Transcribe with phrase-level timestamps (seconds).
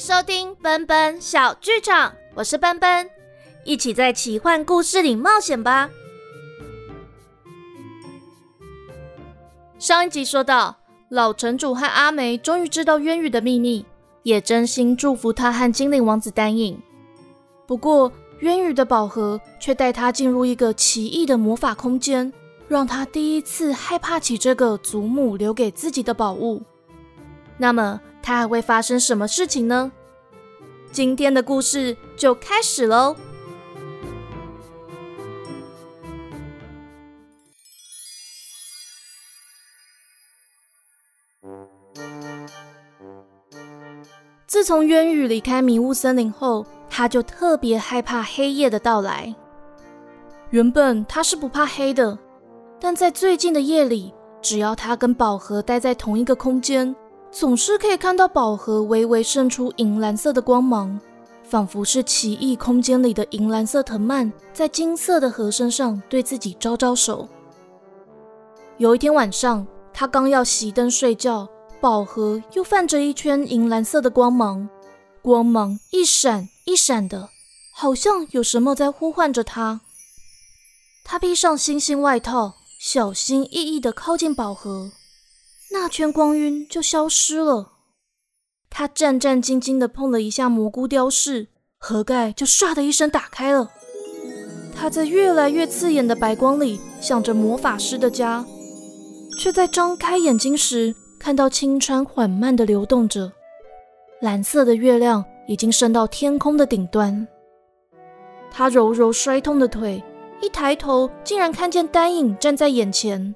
[0.00, 3.10] 收听奔奔小剧场，我是奔奔，
[3.66, 5.90] 一起在奇幻故事里冒险吧。
[9.78, 10.74] 上一集说到，
[11.10, 13.84] 老城主和阿梅终于知道渊羽的秘密，
[14.22, 16.80] 也真心祝福他和精灵王子丹影。
[17.66, 22.32] 不过，渊羽的宝盒却带他进入一个奇异的魔法空间，
[22.68, 26.62] 让他第一次害怕起这个祖母留给自己的宝物。
[27.58, 29.90] 那么，他还会发生什么事情呢？
[30.92, 33.16] 今天的故事就开始喽。
[44.46, 49.34] 自从渊羽离开迷雾森林后，他就特别害怕黑夜的到来。
[50.50, 52.18] 原本他是不怕黑的，
[52.80, 56.94] 但在最近的夜里，只要他跟宝盒待在同一个空间。
[57.32, 60.98] 总是可以看到宝盒微微渗出银蓝色的光芒，
[61.44, 67.28] 仿佛是奇异空间里的银蓝色藤蔓在金色的盒身上对自己招招手。
[68.78, 71.48] 有一天晚上，他刚要熄灯睡觉，
[71.80, 74.68] 宝盒又泛着一圈银蓝色的光芒，
[75.22, 77.28] 光芒一闪一闪的，
[77.72, 79.80] 好像有什么在呼唤着他。
[81.04, 84.90] 他披上星星外套，小心翼翼地靠近宝盒。
[85.72, 87.72] 那圈光晕就消失了。
[88.68, 93.70] 他战战兢兢地碰了一下蘑菇雕饰，盒盖就唰的一声打开了。
[94.74, 98.44] 他在越来越刺眼的白光里想着魔法师的家，
[99.38, 103.32] 却在张开眼睛时看到青川缓慢地流动着，
[104.20, 107.26] 蓝色的月亮已经升到天空的顶端。
[108.50, 110.02] 他揉揉摔痛的腿，
[110.40, 113.34] 一抬头竟然看见丹影站在眼前。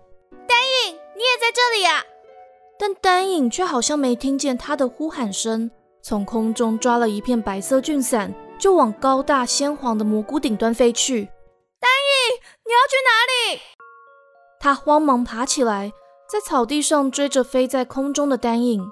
[0.49, 2.03] 丹影，你也在这里呀？
[2.79, 5.71] 但丹影却好像没听见他的呼喊声，
[6.03, 11.25] 从空中抓了一片白色菌伞，就往高大鲜黄的蘑菇顶端飞去。
[11.81, 13.61] 丹影，你要去哪里？
[14.59, 15.93] 他慌忙爬起来，
[16.29, 18.91] 在草地上追着飞在空中的丹影，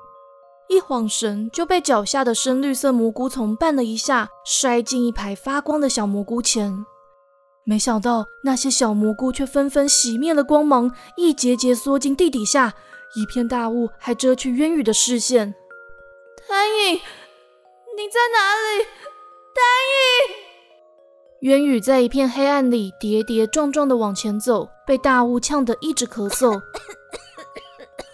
[0.69, 6.87] 一晃神就被脚下的深绿色蘑菇丛绊了一下，摔进一排发光的小蘑菇前。
[7.65, 12.75] 没想到那些小蘑菇却纷纷熄灭了光芒，一节节缩进地底下。
[13.15, 15.55] 一片大雾还遮去渊羽的视线。
[16.49, 16.95] 丹影，
[17.97, 18.85] 你在哪里？
[19.55, 19.63] 丹
[20.31, 26.61] 影，渊羽在一片黑暗里跌跌撞撞的往前走，被大雾呛得一直咳嗽。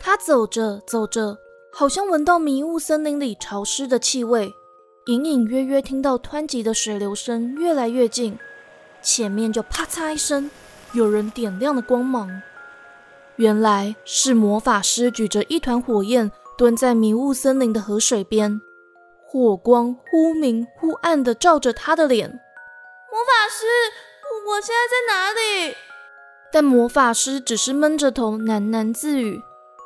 [0.01, 1.39] 他走着走着，
[1.73, 4.53] 好像闻到迷雾森林里潮湿的气味，
[5.07, 8.39] 隐隐约约听到湍急的水流声越来越近，
[9.03, 10.51] 前面就啪嚓一声，
[10.93, 12.43] 有人点亮了光芒。
[13.39, 18.61] 原来是魔法师举着一团火焰，蹲在迷雾森林的河水边，
[19.25, 22.29] 火光忽明忽暗的照着他的脸。
[22.29, 23.65] 魔法师，
[24.49, 25.77] 我现在在哪里？
[26.53, 29.41] 但魔法师只是闷着头喃喃自语：“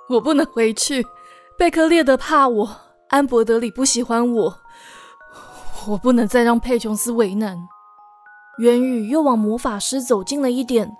[0.08, 1.06] 我不能回去，
[1.58, 4.60] 贝克列德怕我，安伯德里不喜欢我，
[5.88, 7.58] 我不能再让佩琼斯为难。”
[8.56, 10.90] 元宇又往魔法师走近了一点。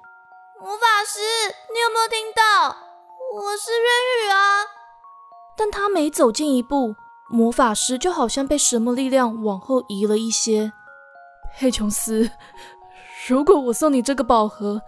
[0.63, 1.19] 魔法师，
[1.75, 2.77] 你有没有听到？
[3.35, 4.63] 我是渊羽啊！
[5.57, 6.95] 但他每走近一步，
[7.29, 10.73] 魔法师就好像被什么力量往后移了一些。
[11.59, 12.31] 黑琼斯，
[13.27, 14.83] 如果我送你这个宝盒，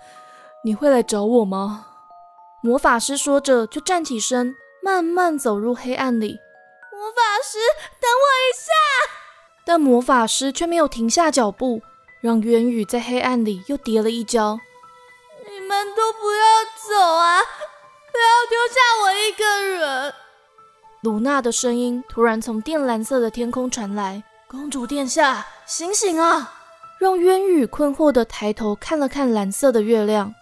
[0.62, 1.86] 你会来找我吗？
[2.62, 6.38] 魔法师说着，就站起身，慢慢走入黑暗里。
[6.92, 7.58] 魔法师，
[8.00, 8.70] 等我一下！
[9.66, 11.82] 但魔法师却没有停下脚步，
[12.20, 14.60] 让渊羽在黑暗里又跌了一跤。
[15.64, 17.40] 你们都不要走啊！
[18.12, 20.14] 不要丢下我一个人！
[21.00, 26.52] 鲁娜的声音突然从靛蓝色的天空传来：“公主殿下，醒醒啊！”
[27.00, 30.34] 让渊羽困惑的抬头看了看蓝色的月亮。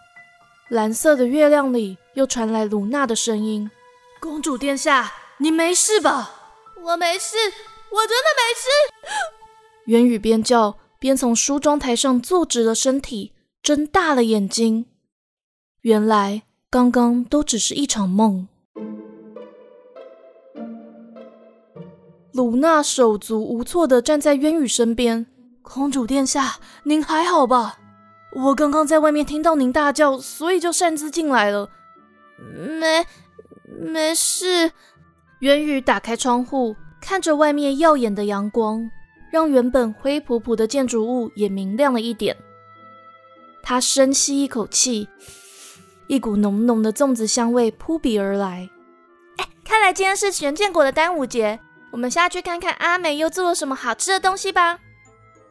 [0.68, 3.70] 蓝色的月亮里又传来鲁娜的声音
[4.20, 6.32] ：“公主殿下，你没事吧
[6.82, 7.36] ？”“我没事，
[7.90, 8.68] 我真的没事。”
[9.86, 13.32] 渊羽边叫边从梳妆台上坐直了身体，
[13.62, 14.88] 睁大了眼睛。
[15.82, 18.46] 原来刚刚都只是一场梦。
[22.32, 25.26] 鲁娜手足无措地站在渊羽身边。
[25.61, 27.81] 公主殿下，您还好吧？
[28.32, 31.69] 我刚刚在外面听到您大叫，所以就擅自进来了。
[32.78, 33.05] 没，
[33.67, 34.70] 没事。
[35.40, 38.88] 渊羽打开窗户，看着外面耀眼的阳光，
[39.32, 42.37] 让原本灰扑扑的建筑物也明亮了一点。
[43.64, 45.08] 他深吸一口气。
[46.12, 48.69] 一股浓浓的粽子香味扑鼻而来。
[49.38, 51.59] 哎，看来今天是玄剑国的端午节，
[51.91, 54.79] 我们下去看看阿美又做了什么好吃的东西吧。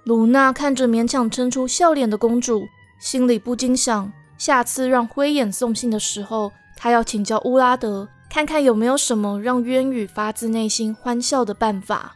[0.04, 2.68] 卢娜看着勉强撑出笑脸的公主，
[3.00, 12.16] 心里不禁想：下次让灰眼送信的时候，她要请教乌拉德，看看有没有什么让渊羽发自内心欢笑的办法。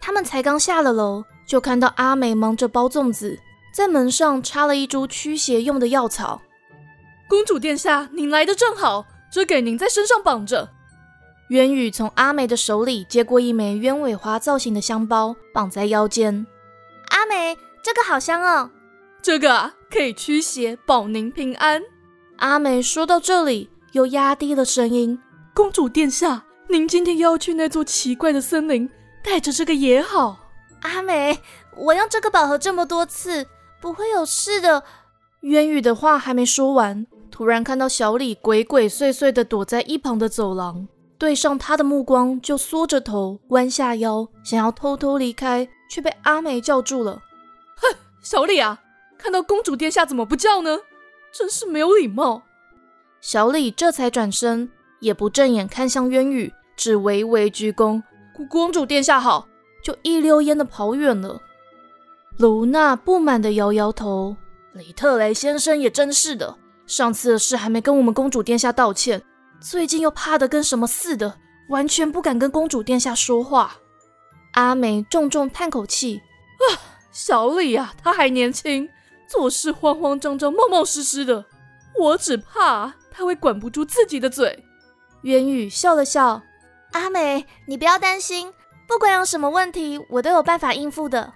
[0.00, 3.38] 他们才刚下了楼，就看到阿美忙着包粽子，
[3.72, 6.42] 在门上插了一株驱邪用的药草。
[7.28, 10.70] 公主殿下，您来的正好，这给您在身上绑着。
[11.48, 16.46] 渊羽从阿美的手里接过一枚鸢尾花造型的香包，绑在腰间。
[17.08, 18.70] 阿美，这个好香哦！
[19.22, 21.82] 这个啊，可以驱邪，保您平安。
[22.36, 25.20] 阿美说到这里，又压低了声音
[25.54, 28.88] ：“公主殿下，您今天要去那座奇怪的森林，
[29.24, 30.38] 带着这个也好。”
[30.82, 31.40] 阿美，
[31.76, 33.46] 我用这个宝盒这么多次，
[33.80, 34.84] 不会有事的。
[35.42, 40.88] 渊羽的话还没说完，突然看到小李鬼鬼祟祟地躲在一旁的走廊。
[41.18, 47.22] 对上他的目光，就缩着头，弯下腰，想要偷偷离开，却被阿梅叫住了。
[47.76, 48.80] 哼，小李啊，
[49.16, 50.78] 看到公主殿下怎么不叫呢？
[51.32, 52.42] 真是没有礼貌。
[53.20, 54.70] 小李这才转身，
[55.00, 58.02] 也不正眼看向渊羽，只微微鞠躬
[58.50, 59.48] ：“公主殿下好。”
[59.82, 61.40] 就一溜烟的跑远了。
[62.38, 64.36] 卢娜不满的摇摇头
[64.74, 69.22] ：“李特雷先生也真是的，上次的事还没跟我们公主殿下道歉。”
[69.60, 71.38] 最近又怕的跟什么似的，
[71.68, 73.78] 完全不敢跟公主殿下说话。
[74.52, 76.20] 阿梅重重叹口气
[76.70, 76.78] ：“啊，
[77.10, 78.88] 小李啊，他还年轻，
[79.28, 81.46] 做事慌慌张张、冒冒失失的。
[81.98, 84.64] 我只怕他会管不住自己的嘴。”
[85.22, 86.42] 渊羽笑了笑
[86.92, 88.52] ：“阿美，你不要担心，
[88.86, 91.32] 不管有什么问题，我都有办法应付的。”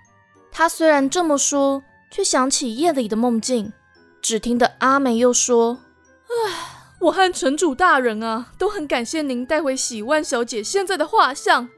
[0.52, 3.72] 他虽然这么说，却想起夜里的梦境。
[4.20, 5.80] 只听得阿美又说
[6.28, 11.70] ：“唉。”我和城主大人啊，都很感谢您带回喜万小姐现在的画像。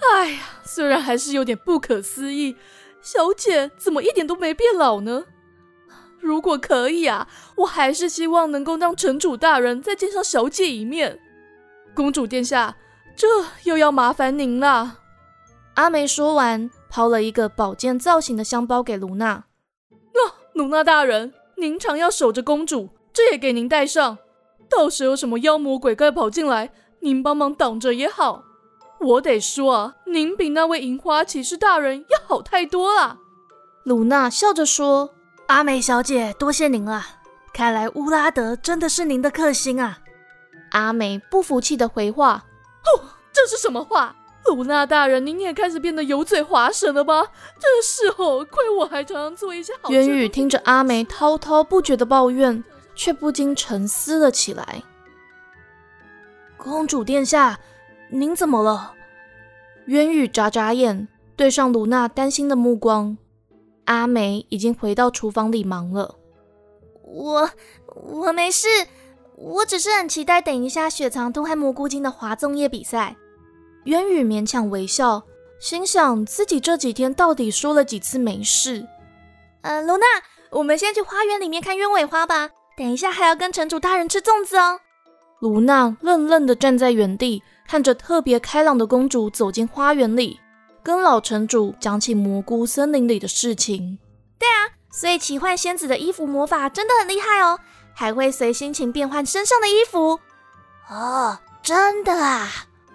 [0.00, 2.56] 哎呀，虽然还是有点不可思议，
[3.00, 5.26] 小姐怎么一点都没变老呢？
[6.18, 7.28] 如果可以啊，
[7.58, 11.20] 我还是希望能够让城主大人再见上小姐一面。
[11.94, 12.76] 公主殿下，
[13.14, 13.28] 这
[13.62, 14.98] 又要麻烦您了。
[15.74, 19.44] 阿梅说完，抛了一个宝剑造型的香包给卢娜。
[20.12, 24.16] 那卢娜大人，您常要守着公主，这也给您带上。
[24.68, 28.44] 到时有什么妖魔鬼怪跑进来，您帮忙挡着也好。
[28.98, 33.18] 我得说啊，您比那位银花骑士大人要好太多了。
[33.84, 35.10] 鲁娜笑着说
[35.48, 37.04] ：“阿美小姐，多谢您了。
[37.52, 39.98] 看来乌拉德真的是您的克星啊。”
[40.72, 42.44] 阿美不服气的回话
[42.84, 44.16] ：“哦，这是什么话？
[44.46, 47.28] 鲁娜大人，您也开始变得油嘴滑舌了吗？
[47.58, 52.62] 真是哦，亏我还常常做一些好。”渊宇听着阿梅滔滔不绝的抱怨。
[52.92, 54.82] 却不禁沉思了起来。
[56.58, 57.58] 公主殿下，
[58.10, 58.92] 您怎么了？
[59.86, 63.16] 渊羽眨眨眼，对上卢娜担心的目光。
[63.86, 66.16] 阿梅已经回到厨房里忙了。
[67.04, 67.50] 我
[67.86, 68.68] 我没事，
[69.36, 73.16] 我只是很期待等一下雪藏兔和蘑菇精的滑粽叶比赛。
[73.84, 75.22] 渊羽勉强微笑，
[75.58, 78.86] 心想自己这几天到底说了几次没事。
[79.62, 80.04] 呃，卢娜，
[80.50, 82.50] 我们先去花园里面看鸢尾花吧。
[82.76, 84.80] 等一下还要跟城主大人吃粽子哦。
[85.40, 90.38] 卢娜愣愣地站在原地，看着特别开朗的公主走进花园里，
[90.82, 93.98] 跟老城主讲起蘑菇森林里的事情。
[94.38, 97.58] 对啊，所以奇幻仙子的衣服魔法真的很厉害哦，
[97.94, 100.20] 还会随心情变换身上的衣服。
[100.88, 102.48] 哦，真的啊！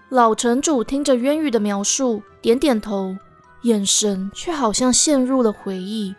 [0.09, 3.15] 老城主听着渊羽的描述，点点头，
[3.63, 6.15] 眼神却好像陷入了回忆。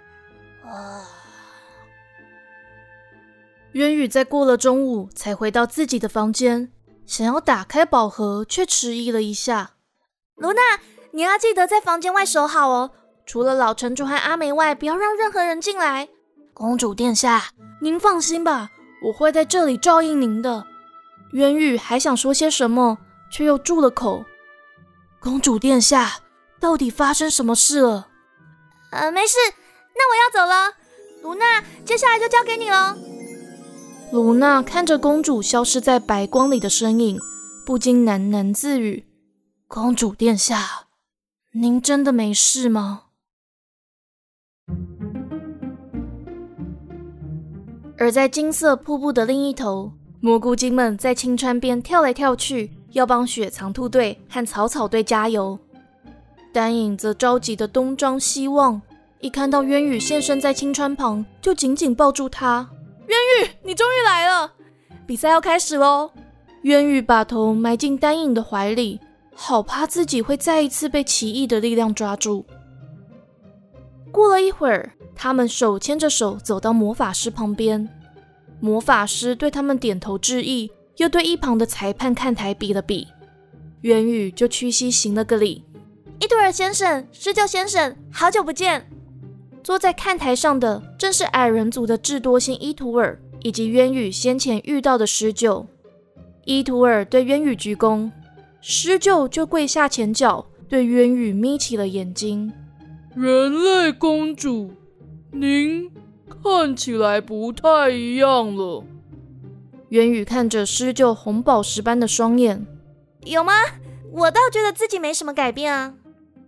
[0.64, 1.05] 啊。
[3.73, 6.73] 渊羽在过了中午才回到自己的房间，
[7.05, 9.73] 想要打开宝盒，却迟疑了一下。
[10.35, 10.61] 卢娜，
[11.12, 12.90] 你要记得在房间外守好哦，
[13.25, 16.09] 除了老城主和阿梅外，不要让任何人进来。
[16.52, 17.50] 公主殿下，
[17.81, 18.71] 您放心吧，
[19.05, 20.66] 我会在这里照应您的。
[21.33, 22.99] 渊羽还想说些什么，
[23.30, 24.25] 却又住了口。
[25.21, 26.21] 公主殿下，
[26.61, 28.09] 到底发生什么事了？
[28.90, 29.37] 呃，没事，
[29.95, 30.75] 那我要走了。
[31.23, 32.97] 卢娜，接下来就交给你了。
[34.12, 37.18] 卢娜看着公主消失在白光里的身影，
[37.66, 39.04] 不禁喃喃自语
[39.66, 40.87] ：“公主殿下，
[41.52, 43.06] 您真的没事吗？”
[47.99, 55.59] 而在金色瀑布的另一头，蘑菇精们在青川边跳来跳去，要帮雪藏兔队和草草队加油。
[56.52, 58.81] 丹影则着急的东张西望，
[59.21, 62.71] 一看到渊羽现身在青川旁，就紧紧抱住他。
[63.07, 64.52] 渊羽，你终于来了！
[65.07, 66.11] 比赛要开始喽！
[66.62, 69.00] 渊羽把头埋进丹影的怀里，
[69.35, 72.45] 好怕自己会再一次被奇异的力量抓住。
[74.11, 77.88] 过了一会儿，他们手牵着手走到魔法师旁边，
[78.59, 83.09] 魔法师对他们点头致意，又对一旁的裁判看台比了比，
[83.83, 85.65] 渊宇就屈膝行了个礼。
[86.21, 88.88] 伊图尔先生，施救先生，好久不见。
[89.62, 95.67] 坐在看台上的正是矮人族的智多星伊图尔，以及渊宇先前遇到的施救。
[96.45, 98.11] 伊图尔对渊宇鞠躬，
[98.61, 102.53] 施救就跪下前脚，对渊宇眯起了眼睛。
[103.15, 104.71] 人类公主，
[105.33, 105.91] 您
[106.43, 108.85] 看起来不太一样了。
[109.90, 112.66] 渊宇看着施救红宝石般的双眼，
[113.25, 113.52] 有吗？
[114.12, 115.95] 我倒觉得自己没什么改变啊。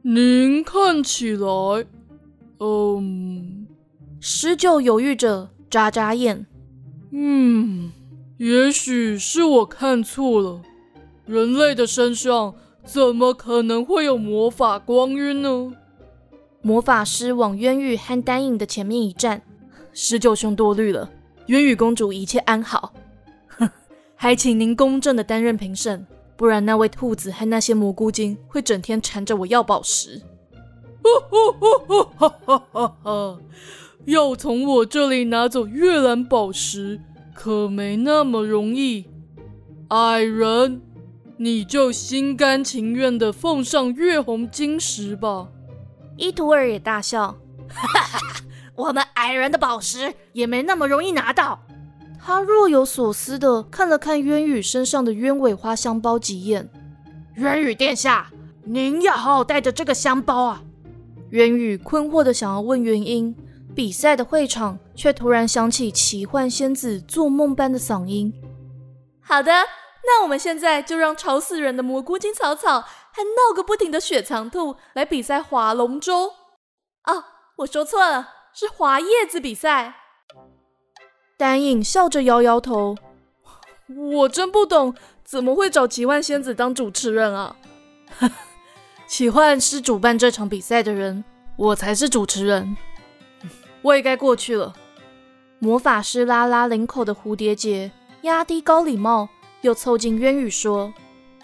[0.02, 1.87] 您看起来，
[2.61, 3.66] 嗯，
[4.21, 6.47] 施救犹豫着，眨眨眼，
[7.12, 7.92] 嗯，
[8.38, 10.62] 也许是我看错了。
[11.26, 12.54] 人类的身上
[12.85, 15.75] 怎么可能会有魔法光晕呢？
[16.62, 19.42] 魔法师往渊羽和丹影的前面一站，
[19.92, 21.09] 施救兄多虑了，
[21.47, 22.92] 渊羽公主一切安好。
[24.19, 26.07] 哼，还请您公正的担任评审。
[26.37, 30.23] 不然，那位兔子和那些蘑菇精会整天缠着我要宝石。
[31.03, 31.11] 哈
[32.19, 33.39] 哈哈哈哈！
[34.05, 37.01] 要从我这里拿走月蓝宝石，
[37.35, 39.07] 可没那么容易。
[39.89, 40.83] 矮人，
[41.39, 45.49] 你就心甘情愿的奉上月红晶石吧。
[46.17, 47.37] 伊图尔也大笑，
[47.69, 48.41] 哈哈哈！
[48.75, 51.61] 我们矮人的宝石也没那么容易拿到。
[52.28, 56.68] 他若有所思地看了看渊羽身上的鸢尾花香包几眼。
[57.37, 58.30] 渊羽殿下，
[58.64, 60.62] 您要好好带着这个香包啊！
[61.30, 63.35] 渊羽困惑地想要问原因，
[63.75, 68.30] 比赛的会场却突然响起奇幻仙子做梦般的嗓音
[69.25, 69.50] ：“好的，
[70.04, 76.25] 那我们现在就让吵死人的蘑菇精草草还闹个不停的雪藏兔来比赛划龙舟。
[77.04, 77.25] 哦，
[77.56, 79.94] 我说错了，是划叶子比赛。”
[81.38, 82.97] 丹影笑着摇摇头，
[83.95, 84.92] 我真不懂，
[85.23, 87.54] 怎么会找奇幻仙子当主持人啊？
[89.07, 91.23] 奇幻是主办这场比赛的人，
[91.54, 92.76] 我才是主持人。
[93.83, 94.75] 我也该过去了。
[95.61, 97.92] 魔法师拉拉领口的蝴蝶结，
[98.23, 99.28] 压低高礼帽，
[99.61, 100.92] 又凑近渊羽说：“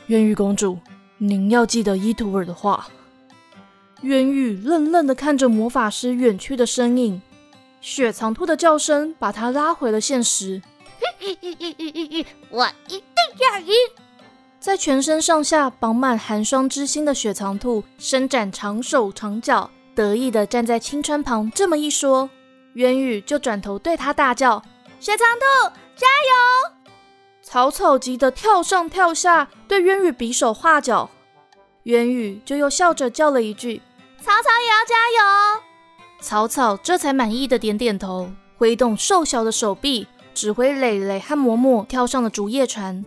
[0.09, 0.81] 渊羽公主，
[1.19, 2.89] 您要记得伊图尔的话。”
[4.03, 7.23] 渊羽愣愣地看着魔法师远去的身影。
[7.85, 10.63] 雪藏兔的叫声把他拉回了现实。
[12.49, 13.05] 我一定
[13.39, 13.75] 要赢！
[14.59, 21.53] 在全身上下绑满寒霜之心的雪藏兔伸展长手长脚，得意地站在青川旁。
[21.55, 22.31] 这么一说，
[22.73, 24.63] 渊羽就转头对他大叫
[24.99, 26.91] ：“雪藏兔，加油！”
[27.45, 31.11] 草草急得跳上跳下，对渊羽比手画脚。
[31.83, 33.83] 渊羽就又笑着叫了一句
[34.25, 35.65] ：“草草也要加油！”
[36.25, 43.05] 草草这才满意的点点头，挥动瘦小的手臂，指挥蕾蕾和嬷嬷跳上了竹叶船。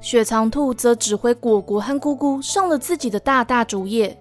[0.00, 4.18] 雪藏兔则指挥果果和姑姑上了自己的大大竹叶。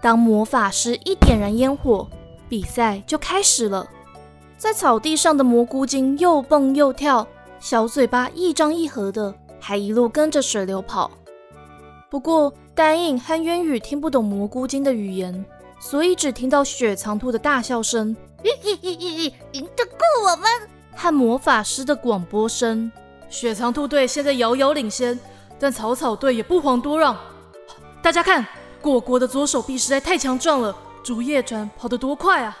[0.00, 2.08] 当魔法师一点燃烟火，
[2.48, 3.86] 比赛就开始了。
[4.56, 11.10] 在草地上的蘑菇精又蹦又跳，小嘴巴一张一合的，还一路跟着水流跑。
[12.08, 15.44] 不过，丹印和渊羽听不懂蘑菇精的语言。
[15.80, 18.14] 所以只听到雪藏兔的大笑声，
[19.52, 20.44] 赢得过我们
[20.94, 22.92] 和魔法师的广播声。
[23.30, 25.18] 雪藏兔队现在遥遥领先，
[25.58, 27.16] 但草草队也不遑多让。
[28.02, 28.46] 大家看，
[28.82, 32.58] 果果的左手臂实在太强壮了，竹叶船跑得多快啊！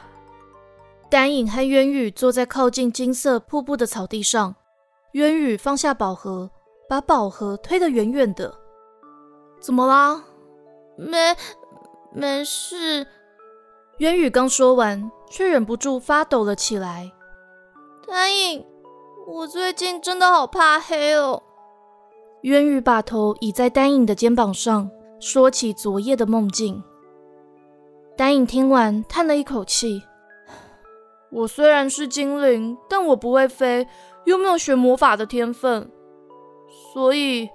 [1.10, 4.54] 丹影和渊羽坐在靠近金色瀑布的草地上，
[5.12, 6.50] 渊羽放下宝盒，
[6.88, 8.54] 把宝盒推得远远的。
[9.60, 10.24] 怎么啦？
[10.96, 11.36] 没。
[12.12, 13.06] 没事，
[13.98, 17.12] 渊羽刚说完，却忍不住发抖了起来。
[18.04, 18.66] 丹影，
[19.28, 21.40] 我最近真的好怕黑哦。
[22.42, 24.90] 渊羽把头倚在丹影的肩膀上，
[25.20, 26.82] 说起昨夜的梦境。
[28.16, 30.02] 丹影听完，叹了一口气
[31.30, 33.86] ：“我虽然是精灵，但我不会飞，
[34.24, 35.88] 又没有学魔法的天分，
[36.92, 37.48] 所以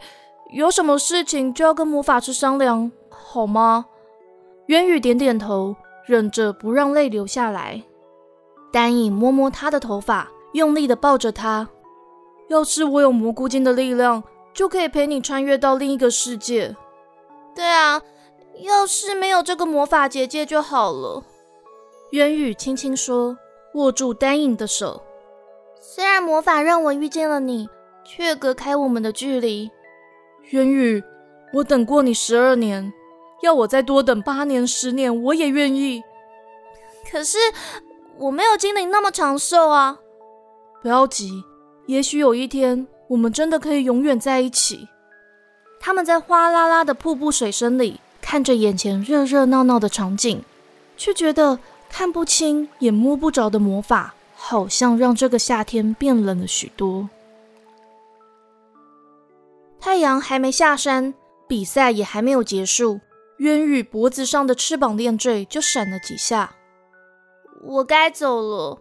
[0.53, 3.87] 有什么事情就要跟魔法师商量，好吗？”
[4.67, 7.83] 渊羽点点头，忍着不让泪流下来。
[8.71, 11.69] 丹影摸摸他的头发，用力的抱着他。
[12.47, 16.75] 要是我有蘑菇精的力量，就可以陪你穿越到另一个世界。
[17.55, 18.01] 对啊，
[18.61, 21.23] 要是没有这个魔法结界就好了。
[22.11, 23.37] 渊宇轻轻说，
[23.75, 25.03] 握住丹影的手。
[25.79, 27.69] 虽然魔法让我遇见了你，
[28.03, 29.69] 却隔开我们的距离。
[30.51, 31.03] 渊宇，
[31.53, 32.91] 我等过你十二年，
[33.41, 36.03] 要我再多等八年、十年，我也愿意。
[37.11, 37.37] 可是
[38.17, 39.99] 我没有精灵那么长寿啊！
[40.81, 41.43] 不要急，
[41.85, 44.87] 也许有一天，我们真的可以永远在一起。
[45.79, 50.43] 他们在哗啦啦的瀑布水声里，看着眼前热热闹闹的场景，
[50.97, 57.07] 却觉得看不清也摸不着的魔法，好像让这个夏天变冷了许多。
[59.79, 61.13] 太阳还没下山，
[61.47, 62.99] 比赛也还没有结束，
[63.37, 66.55] 渊羽脖子上的翅膀链坠就闪了几下。
[67.63, 68.79] 我该走了。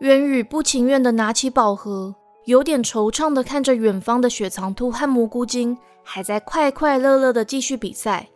[0.00, 2.14] 渊羽不情愿地拿起宝盒，
[2.46, 8.28] 有点惆怅地看着远方的雪藏兔和蘑菇精，还在快快乐乐地继续比赛。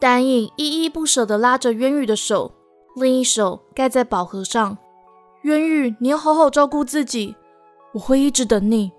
[0.00, 2.52] 丹影依依不舍地拉着渊羽的手，
[2.96, 4.76] 另一手盖在宝盒上。
[5.42, 7.36] 渊羽，你要好好照顾自己，
[7.92, 8.92] 我会一直等你。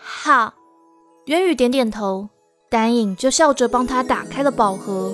[0.00, 0.54] 好。
[1.26, 2.30] 渊羽点点头，
[2.72, 5.12] 丹影就笑着帮他打开了宝盒，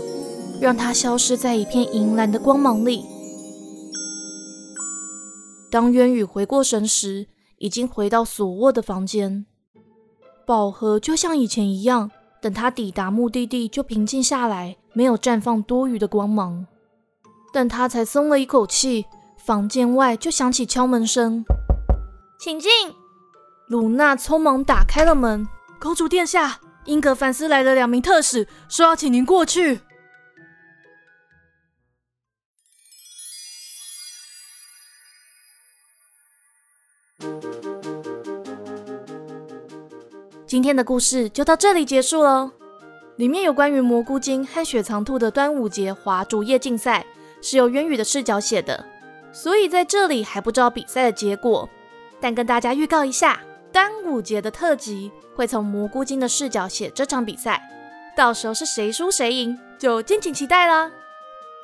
[0.60, 3.04] 让他消失在一片银蓝的光芒里。
[5.68, 7.26] 当渊宇回过神时，
[7.58, 9.44] 已经回到索沃的房间。
[10.46, 16.64] 宝盒就像以前一样，等他抵达目的地就平静下来，没有绽放多余的光芒。
[17.52, 19.04] 但他才松了一口气，
[19.36, 21.44] 房间外就响起敲门声
[22.38, 22.70] ：“请进。”
[23.66, 25.44] 鲁娜匆忙打开了门。
[25.80, 29.80] 公主殿下，英格凡斯来了两名特使，说要请您过去。
[40.46, 42.50] 今天的故事就到这里结束喽。
[43.16, 47.04] 里面有关于蘑菇精和雪藏兔的端午节划竹叶竞赛，
[47.42, 48.82] 是由渊羽的视角写的，
[49.30, 51.68] 所以在这里还不知道比赛的结果，
[52.18, 53.38] 但跟大家预告一下。
[53.78, 57.62] 端午节的特辑会从蘑菇精的视角写这场比赛，
[58.16, 60.90] 到时候是谁输谁赢，就敬请期待啦。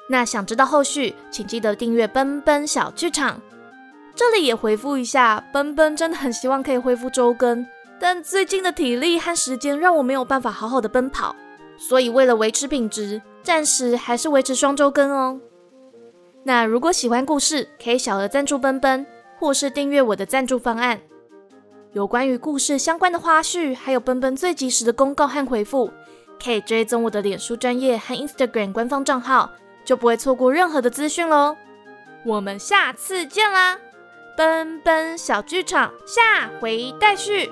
[0.08, 3.42] 那想知道后续，请记得订阅奔奔小剧场。
[4.14, 7.66] 这里也回复一下，奔奔真的很希望可以恢复周更，
[7.98, 11.34] 但最近的体力和时间让我没有办法好好的奔跑，
[11.76, 15.40] 所以为了维持品质，暂时还是维持双周更哦。
[16.44, 19.04] 那如果喜欢故事，可以小额赞助奔奔，
[19.40, 21.00] 或是订阅我的赞助方案。
[21.94, 25.92] 有关于故事相关的花絮，还有奔奔最及时的公告和回复，
[26.42, 29.52] 可以追踪我的脸书专业和 Instagram 官方账号，
[29.84, 31.56] 就不会错过任何的资讯喽。
[32.26, 33.78] 我们下次见啦！
[34.36, 37.48] 奔奔小剧场下回待续。